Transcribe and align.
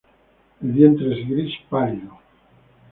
El 0.63 0.71
vientre 0.71 1.13
es 1.13 1.29
gris 1.29 1.53
pálido. 1.69 2.17